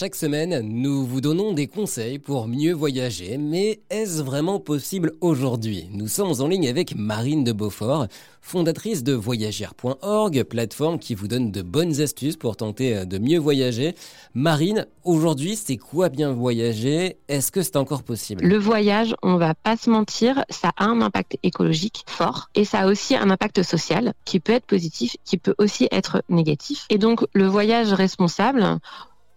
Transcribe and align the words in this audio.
Chaque 0.00 0.14
semaine, 0.14 0.60
nous 0.60 1.04
vous 1.04 1.20
donnons 1.20 1.52
des 1.52 1.66
conseils 1.66 2.20
pour 2.20 2.46
mieux 2.46 2.72
voyager, 2.72 3.36
mais 3.36 3.80
est-ce 3.90 4.22
vraiment 4.22 4.60
possible 4.60 5.14
aujourd'hui? 5.20 5.88
Nous 5.90 6.06
sommes 6.06 6.40
en 6.40 6.46
ligne 6.46 6.68
avec 6.68 6.94
Marine 6.94 7.42
de 7.42 7.50
Beaufort, 7.50 8.06
fondatrice 8.40 9.02
de 9.02 9.12
voyagère.org, 9.12 10.44
plateforme 10.44 11.00
qui 11.00 11.16
vous 11.16 11.26
donne 11.26 11.50
de 11.50 11.62
bonnes 11.62 12.00
astuces 12.00 12.36
pour 12.36 12.56
tenter 12.56 13.06
de 13.06 13.18
mieux 13.18 13.40
voyager. 13.40 13.96
Marine, 14.34 14.86
aujourd'hui, 15.02 15.56
c'est 15.56 15.76
quoi 15.76 16.10
bien 16.10 16.30
voyager? 16.32 17.16
Est-ce 17.26 17.50
que 17.50 17.62
c'est 17.62 17.76
encore 17.76 18.04
possible? 18.04 18.44
Le 18.44 18.56
voyage, 18.56 19.16
on 19.24 19.36
va 19.36 19.54
pas 19.54 19.76
se 19.76 19.90
mentir, 19.90 20.44
ça 20.48 20.70
a 20.76 20.84
un 20.84 21.00
impact 21.00 21.38
écologique 21.42 22.04
fort 22.06 22.50
et 22.54 22.64
ça 22.64 22.82
a 22.82 22.86
aussi 22.86 23.16
un 23.16 23.30
impact 23.30 23.64
social 23.64 24.14
qui 24.24 24.38
peut 24.38 24.52
être 24.52 24.66
positif, 24.66 25.16
qui 25.24 25.38
peut 25.38 25.56
aussi 25.58 25.88
être 25.90 26.22
négatif. 26.28 26.86
Et 26.88 26.98
donc, 26.98 27.26
le 27.32 27.48
voyage 27.48 27.92
responsable, 27.92 28.78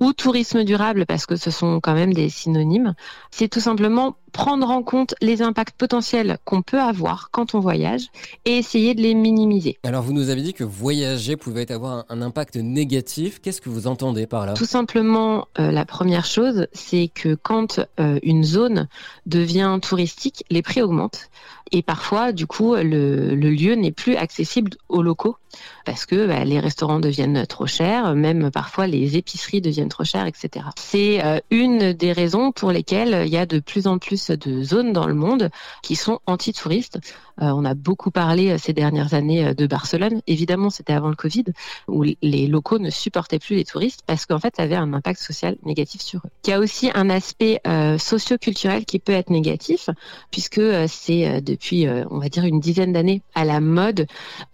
ou 0.01 0.13
tourisme 0.13 0.63
durable 0.63 1.05
parce 1.05 1.25
que 1.25 1.37
ce 1.37 1.51
sont 1.51 1.79
quand 1.79 1.93
même 1.93 2.13
des 2.13 2.27
synonymes, 2.27 2.95
c'est 3.29 3.47
tout 3.47 3.59
simplement 3.61 4.17
prendre 4.31 4.69
en 4.69 4.83
compte 4.83 5.15
les 5.21 5.41
impacts 5.41 5.77
potentiels 5.77 6.37
qu'on 6.45 6.61
peut 6.61 6.79
avoir 6.79 7.29
quand 7.31 7.55
on 7.55 7.59
voyage 7.59 8.07
et 8.45 8.57
essayer 8.57 8.93
de 8.93 9.01
les 9.01 9.13
minimiser. 9.13 9.77
Alors 9.83 10.03
vous 10.03 10.13
nous 10.13 10.29
avez 10.29 10.41
dit 10.41 10.53
que 10.53 10.63
voyager 10.63 11.37
pouvait 11.37 11.71
avoir 11.71 12.05
un 12.09 12.21
impact 12.21 12.55
négatif. 12.55 13.39
Qu'est-ce 13.41 13.61
que 13.61 13.69
vous 13.69 13.87
entendez 13.87 14.27
par 14.27 14.45
là? 14.45 14.53
Tout 14.53 14.65
simplement, 14.65 15.47
euh, 15.59 15.71
la 15.71 15.85
première 15.85 16.25
chose, 16.25 16.67
c'est 16.73 17.09
que 17.13 17.35
quand 17.35 17.79
euh, 17.99 18.19
une 18.23 18.43
zone 18.43 18.87
devient 19.25 19.79
touristique, 19.81 20.45
les 20.49 20.61
prix 20.61 20.81
augmentent 20.81 21.29
et 21.71 21.81
parfois, 21.81 22.33
du 22.33 22.47
coup, 22.47 22.75
le, 22.75 23.33
le 23.33 23.49
lieu 23.49 23.75
n'est 23.75 23.91
plus 23.91 24.15
accessible 24.15 24.71
aux 24.89 25.01
locaux 25.01 25.37
parce 25.85 26.05
que 26.05 26.27
bah, 26.27 26.43
les 26.43 26.59
restaurants 26.59 26.99
deviennent 26.99 27.45
trop 27.47 27.67
chers, 27.67 28.13
même 28.15 28.51
parfois 28.51 28.87
les 28.87 29.17
épiceries 29.17 29.61
deviennent 29.61 29.89
trop 29.89 30.03
chères, 30.03 30.25
etc. 30.25 30.65
C'est 30.77 31.23
euh, 31.23 31.39
une 31.49 31.93
des 31.93 32.11
raisons 32.11 32.51
pour 32.51 32.71
lesquelles 32.71 33.23
il 33.25 33.31
y 33.31 33.37
a 33.37 33.45
de 33.45 33.59
plus 33.59 33.87
en 33.87 33.97
plus 33.97 34.20
de 34.29 34.61
zones 34.63 34.93
dans 34.93 35.07
le 35.07 35.13
monde 35.13 35.49
qui 35.81 35.95
sont 35.95 36.19
anti-touristes. 36.27 36.99
Euh, 37.41 37.45
on 37.45 37.65
a 37.65 37.73
beaucoup 37.73 38.11
parlé 38.11 38.51
euh, 38.51 38.57
ces 38.57 38.73
dernières 38.73 39.13
années 39.13 39.55
de 39.55 39.65
Barcelone. 39.65 40.21
Évidemment, 40.27 40.69
c'était 40.69 40.93
avant 40.93 41.09
le 41.09 41.15
Covid, 41.15 41.45
où 41.87 42.03
les 42.03 42.47
locaux 42.47 42.77
ne 42.77 42.89
supportaient 42.89 43.39
plus 43.39 43.55
les 43.55 43.65
touristes 43.65 44.03
parce 44.05 44.25
qu'en 44.25 44.39
fait, 44.39 44.55
ça 44.57 44.63
avait 44.63 44.75
un 44.75 44.93
impact 44.93 45.19
social 45.19 45.55
négatif 45.63 46.01
sur 46.01 46.19
eux. 46.19 46.29
Il 46.45 46.49
y 46.49 46.53
a 46.53 46.59
aussi 46.59 46.91
un 46.93 47.09
aspect 47.09 47.61
socio-culturel 47.97 48.85
qui 48.85 48.99
peut 48.99 49.13
être 49.13 49.29
négatif, 49.29 49.89
puisque 50.29 50.61
c'est 50.87 51.41
depuis, 51.41 51.87
on 52.09 52.19
va 52.19 52.29
dire, 52.29 52.45
une 52.45 52.59
dizaine 52.59 52.93
d'années 52.93 53.21
à 53.33 53.45
la 53.45 53.59
mode 53.59 54.07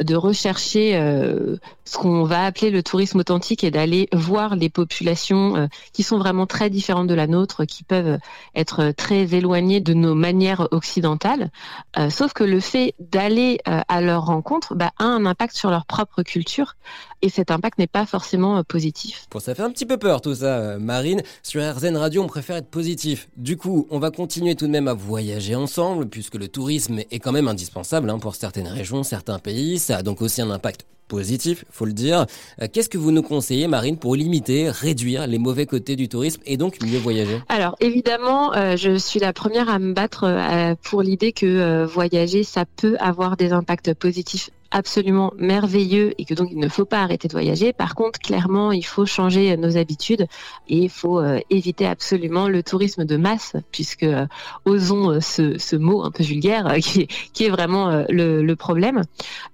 de 0.03 0.15
rechercher 0.15 0.95
euh, 0.95 1.57
ce 1.85 1.97
qu'on 1.97 2.23
va 2.23 2.45
appeler 2.45 2.69
le 2.69 2.83
tourisme 2.83 3.19
authentique 3.19 3.63
et 3.63 3.71
d'aller 3.71 4.09
voir 4.13 4.55
les 4.55 4.69
populations 4.69 5.55
euh, 5.55 5.67
qui 5.93 6.03
sont 6.03 6.17
vraiment 6.17 6.45
très 6.45 6.69
différentes 6.69 7.07
de 7.07 7.13
la 7.13 7.27
nôtre, 7.27 7.65
qui 7.65 7.83
peuvent 7.83 8.19
être 8.55 8.91
très 8.91 9.33
éloignées 9.33 9.56
de 9.61 9.93
nos 9.93 10.15
manières 10.15 10.67
occidentales. 10.71 11.51
Euh, 11.97 12.09
sauf 12.09 12.33
que 12.33 12.43
le 12.43 12.59
fait 12.59 12.93
d'aller 12.99 13.59
à 13.65 14.01
leur 14.01 14.25
rencontre 14.25 14.75
bah, 14.75 14.91
a 14.97 15.03
un 15.03 15.25
impact 15.25 15.55
sur 15.55 15.69
leur 15.69 15.85
propre 15.85 16.23
culture 16.23 16.75
et 17.21 17.29
cet 17.29 17.51
impact 17.51 17.79
n'est 17.79 17.87
pas 17.87 18.05
forcément 18.05 18.63
positif. 18.63 19.25
Bon, 19.31 19.39
ça 19.39 19.55
fait 19.55 19.63
un 19.63 19.71
petit 19.71 19.85
peu 19.85 19.97
peur 19.97 20.21
tout 20.21 20.35
ça, 20.35 20.77
Marine. 20.79 21.21
Sur 21.43 21.61
RZN 21.61 21.97
Radio, 21.97 22.23
on 22.23 22.27
préfère 22.27 22.57
être 22.57 22.69
positif. 22.69 23.27
Du 23.37 23.57
coup, 23.57 23.87
on 23.89 23.99
va 23.99 24.11
continuer 24.11 24.55
tout 24.55 24.67
de 24.67 24.71
même 24.71 24.87
à 24.87 24.93
voyager 24.93 25.55
ensemble 25.55 26.07
puisque 26.07 26.35
le 26.35 26.47
tourisme 26.47 26.99
est 26.99 27.19
quand 27.19 27.31
même 27.31 27.47
indispensable 27.47 28.09
hein, 28.09 28.19
pour 28.19 28.35
certaines 28.35 28.67
régions, 28.67 29.03
certains 29.03 29.39
pays. 29.39 29.79
Ça 29.79 29.97
a 29.97 30.03
donc 30.03 30.21
aussi 30.21 30.41
un 30.41 30.51
impact 30.51 30.85
positif, 31.07 31.65
faut 31.71 31.85
le 31.85 31.93
dire. 31.93 32.25
Euh, 32.61 32.67
qu'est-ce 32.71 32.89
que 32.89 32.97
vous 32.97 33.11
nous 33.11 33.23
conseillez, 33.23 33.67
Marine, 33.67 33.97
pour 33.97 34.15
limiter, 34.15 34.69
réduire 34.69 35.27
les 35.27 35.39
mauvais 35.39 35.65
côtés 35.65 35.95
du 35.95 36.09
tourisme 36.09 36.41
et 36.45 36.57
donc 36.57 36.81
mieux 36.83 36.99
voyager? 36.99 37.41
Alors 37.49 37.75
évidemment, 37.79 38.53
euh, 38.53 38.75
je 38.75 38.97
suis 38.97 39.19
la 39.19 39.33
première 39.33 39.69
à 39.69 39.79
me 39.79 39.93
battre 39.93 40.25
euh, 40.25 40.75
pour 40.83 41.01
l'idée 41.01 41.31
que 41.31 41.85
voyager, 41.85 42.43
ça 42.43 42.65
peut 42.65 42.97
avoir 42.99 43.37
des 43.37 43.53
impacts 43.53 43.93
positifs 43.93 44.49
absolument 44.69 45.31
merveilleux 45.37 46.13
et 46.17 46.25
que 46.25 46.33
donc 46.33 46.49
il 46.51 46.59
ne 46.59 46.67
faut 46.67 46.83
pas 46.83 46.99
arrêter 46.99 47.29
de 47.29 47.33
voyager. 47.33 47.71
Par 47.71 47.95
contre, 47.95 48.19
clairement, 48.19 48.73
il 48.73 48.85
faut 48.85 49.05
changer 49.05 49.55
nos 49.55 49.77
habitudes 49.77 50.27
et 50.67 50.77
il 50.77 50.89
faut 50.89 51.21
éviter 51.49 51.85
absolument 51.85 52.49
le 52.49 52.63
tourisme 52.63 53.05
de 53.05 53.15
masse, 53.15 53.55
puisque 53.71 54.05
osons 54.65 55.21
ce, 55.21 55.75
mot 55.77 56.03
un 56.03 56.11
peu 56.11 56.23
vulgaire 56.23 56.75
qui, 56.81 57.07
est 57.39 57.49
vraiment 57.49 58.03
le, 58.09 58.43
le 58.43 58.55
problème. 58.57 59.03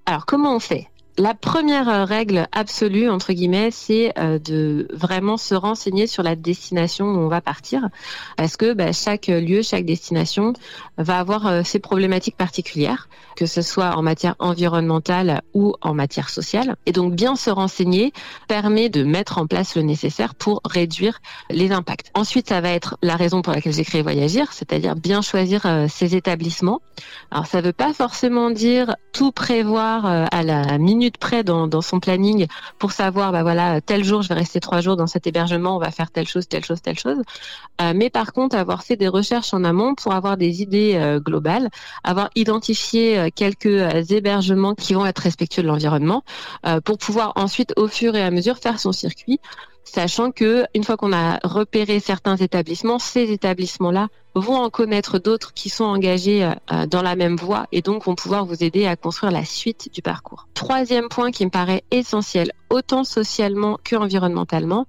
Alors 0.07 0.25
comment 0.25 0.55
on 0.55 0.59
fait? 0.59 0.87
La 1.17 1.35
première 1.35 1.89
euh, 1.89 2.05
règle 2.05 2.47
absolue, 2.51 3.07
entre 3.07 3.33
guillemets, 3.33 3.69
c'est 3.71 4.13
euh, 4.17 4.39
de 4.39 4.87
vraiment 4.91 5.37
se 5.37 5.53
renseigner 5.53 6.07
sur 6.07 6.23
la 6.23 6.35
destination 6.35 7.05
où 7.05 7.17
on 7.19 7.27
va 7.27 7.39
partir, 7.39 7.89
parce 8.35 8.57
que 8.57 8.73
bah, 8.73 8.91
chaque 8.93 9.27
lieu, 9.27 9.61
chaque 9.61 9.85
destination 9.85 10.53
va 10.97 11.19
avoir 11.19 11.45
euh, 11.45 11.61
ses 11.63 11.77
problématiques 11.77 12.35
particulières, 12.35 13.09
que 13.35 13.45
ce 13.45 13.61
soit 13.61 13.95
en 13.95 14.01
matière 14.01 14.35
environnementale 14.39 15.43
ou 15.53 15.75
en 15.81 15.93
matière 15.93 16.29
sociale. 16.29 16.75
Et 16.87 16.91
donc 16.91 17.13
bien 17.13 17.35
se 17.35 17.51
renseigner 17.51 18.11
permet 18.47 18.89
de 18.89 19.03
mettre 19.03 19.37
en 19.37 19.45
place 19.45 19.75
le 19.75 19.83
nécessaire 19.83 20.33
pour 20.33 20.61
réduire 20.65 21.21
les 21.51 21.71
impacts. 21.71 22.09
Ensuite, 22.15 22.49
ça 22.49 22.59
va 22.59 22.69
être 22.69 22.97
la 23.03 23.15
raison 23.15 23.43
pour 23.43 23.53
laquelle 23.53 23.73
j'ai 23.73 23.85
créé 23.85 24.01
Voyagir, 24.01 24.51
c'est-à-dire 24.51 24.95
bien 24.95 25.21
choisir 25.21 25.67
ses 25.89 26.15
établissements. 26.15 26.81
Alors 27.31 27.45
ça 27.45 27.61
ne 27.61 27.67
veut 27.67 27.73
pas 27.73 27.93
forcément 27.93 28.49
dire 28.49 28.95
tout 29.13 29.31
prévoir 29.31 30.05
à 30.05 30.43
la 30.43 30.77
minute 30.77 31.02
près 31.11 31.43
dans, 31.43 31.81
son 31.81 31.99
planning 31.99 32.47
pour 32.79 32.91
savoir, 32.91 33.31
bah 33.31 33.43
voilà, 33.43 33.81
tel 33.81 34.03
jour 34.03 34.21
je 34.21 34.29
vais 34.29 34.35
rester 34.35 34.59
trois 34.59 34.81
jours 34.81 34.95
dans 34.95 35.07
cet 35.07 35.27
hébergement, 35.27 35.75
on 35.75 35.79
va 35.79 35.91
faire 35.91 36.11
telle 36.11 36.27
chose, 36.27 36.47
telle 36.47 36.65
chose, 36.65 36.81
telle 36.81 36.97
chose. 36.97 37.21
Euh, 37.81 37.93
mais 37.95 38.09
par 38.09 38.33
contre, 38.33 38.55
avoir 38.55 38.83
fait 38.83 38.95
des 38.95 39.07
recherches 39.07 39.53
en 39.53 39.63
amont 39.63 39.95
pour 39.95 40.13
avoir 40.13 40.37
des 40.37 40.61
idées 40.61 40.95
euh, 40.95 41.19
globales, 41.19 41.69
avoir 42.03 42.29
identifié 42.35 43.17
euh, 43.17 43.29
quelques 43.33 44.11
hébergements 44.11 44.75
qui 44.75 44.93
vont 44.93 45.05
être 45.05 45.19
respectueux 45.19 45.63
de 45.63 45.67
l'environnement, 45.67 46.23
pour 46.85 46.97
pouvoir 46.97 47.33
ensuite, 47.35 47.73
au 47.77 47.87
fur 47.87 48.15
et 48.15 48.21
à 48.21 48.31
mesure, 48.31 48.57
faire 48.57 48.79
son 48.79 48.91
circuit 48.91 49.39
sachant 49.83 50.31
que 50.31 50.65
une 50.73 50.83
fois 50.83 50.97
qu'on 50.97 51.13
a 51.13 51.39
repéré 51.43 51.99
certains 51.99 52.37
établissements, 52.37 52.99
ces 52.99 53.31
établissements-là 53.31 54.07
vont 54.35 54.55
en 54.55 54.69
connaître 54.69 55.19
d'autres 55.19 55.53
qui 55.53 55.69
sont 55.69 55.83
engagés 55.83 56.43
euh, 56.71 56.87
dans 56.87 57.01
la 57.01 57.15
même 57.15 57.35
voie 57.35 57.67
et 57.71 57.81
donc 57.81 58.05
vont 58.05 58.15
pouvoir 58.15 58.45
vous 58.45 58.63
aider 58.63 58.87
à 58.87 58.95
construire 58.95 59.31
la 59.31 59.45
suite 59.45 59.93
du 59.93 60.01
parcours. 60.01 60.47
Troisième 60.53 61.07
point 61.07 61.31
qui 61.31 61.45
me 61.45 61.51
paraît 61.51 61.83
essentiel, 61.91 62.51
autant 62.69 63.03
socialement 63.03 63.77
que 63.83 63.95
environnementalement, 63.95 64.87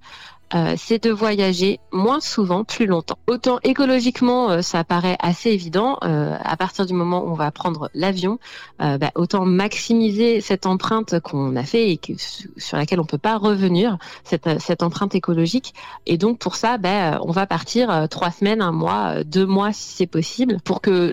euh, 0.53 0.75
c'est 0.77 1.03
de 1.03 1.09
voyager 1.09 1.79
moins 1.91 2.19
souvent, 2.19 2.63
plus 2.63 2.85
longtemps. 2.85 3.17
Autant 3.27 3.59
écologiquement, 3.63 4.51
euh, 4.51 4.61
ça 4.61 4.83
paraît 4.83 5.17
assez 5.19 5.49
évident. 5.49 5.97
Euh, 6.03 6.37
à 6.43 6.55
partir 6.55 6.85
du 6.85 6.93
moment 6.93 7.23
où 7.23 7.29
on 7.29 7.33
va 7.33 7.51
prendre 7.51 7.89
l'avion, 7.93 8.39
bah, 8.79 9.11
autant 9.15 9.45
maximiser 9.45 10.41
cette 10.41 10.65
empreinte 10.65 11.19
qu'on 11.21 11.55
a 11.55 11.63
fait 11.63 11.91
et 11.91 11.99
sur 12.57 12.77
laquelle 12.77 12.99
on 12.99 13.05
peut 13.05 13.17
pas 13.17 13.37
revenir, 13.37 13.97
cette, 14.23 14.83
empreinte 14.83 15.15
écologique. 15.15 15.73
Et 16.05 16.17
donc 16.17 16.39
pour 16.39 16.55
ça, 16.55 16.77
bah, 16.77 17.19
on 17.23 17.31
va 17.31 17.47
partir 17.47 18.07
trois 18.09 18.31
semaines, 18.31 18.61
un 18.61 18.71
mois, 18.71 19.23
deux 19.23 19.45
mois 19.45 19.71
si 19.73 19.95
c'est 19.95 20.07
possible, 20.07 20.57
pour 20.63 20.81
que 20.81 21.11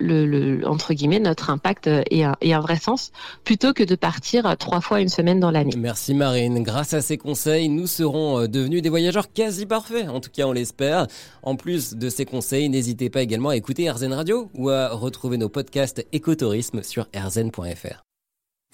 notre 1.18 1.50
impact 1.50 1.86
ait 1.86 2.24
un, 2.24 2.34
ait 2.40 2.52
un 2.52 2.60
vrai 2.60 2.76
sens, 2.76 3.12
plutôt 3.44 3.72
que 3.72 3.84
de 3.84 3.94
partir 3.94 4.56
trois 4.58 4.80
fois 4.80 5.00
une 5.00 5.08
semaine 5.08 5.40
dans 5.40 5.50
l'année. 5.50 5.74
Merci 5.76 6.14
Marine. 6.14 6.62
Grâce 6.62 6.94
à 6.94 7.00
ces 7.00 7.16
conseils, 7.16 7.68
nous 7.68 7.86
serons 7.86 8.46
devenus 8.46 8.82
des 8.82 8.90
voyageurs 8.90 9.21
quasi 9.28 9.66
parfait, 9.66 10.08
en 10.08 10.20
tout 10.20 10.30
cas 10.30 10.44
on 10.44 10.52
l'espère. 10.52 11.06
En 11.42 11.56
plus 11.56 11.94
de 11.94 12.08
ces 12.08 12.24
conseils, 12.24 12.68
n'hésitez 12.68 13.10
pas 13.10 13.22
également 13.22 13.50
à 13.50 13.56
écouter 13.56 13.90
RZN 13.90 14.12
Radio 14.12 14.50
ou 14.54 14.70
à 14.70 14.88
retrouver 14.88 15.36
nos 15.36 15.48
podcasts 15.48 16.06
écotourisme 16.12 16.82
sur 16.82 17.08
rzn.fr. 17.14 18.04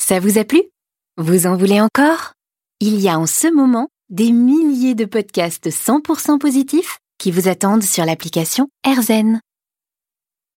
Ça 0.00 0.20
vous 0.20 0.38
a 0.38 0.44
plu? 0.44 0.62
Vous 1.16 1.46
en 1.46 1.56
voulez 1.56 1.80
encore? 1.80 2.32
Il 2.80 3.00
y 3.00 3.08
a 3.08 3.18
en 3.18 3.26
ce 3.26 3.52
moment 3.52 3.88
des 4.08 4.32
milliers 4.32 4.94
de 4.94 5.04
podcasts 5.04 5.68
100% 5.68 6.38
positifs 6.38 6.98
qui 7.18 7.30
vous 7.30 7.48
attendent 7.48 7.82
sur 7.82 8.04
l'application 8.04 8.68
RZN. 8.86 9.40